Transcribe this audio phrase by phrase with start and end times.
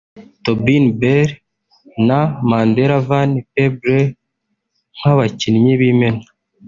[0.43, 1.29] Tobin Bell
[2.07, 2.19] na
[2.49, 4.09] Mandela Van Peebles
[4.97, 6.23] nk’abakinnyi b’imena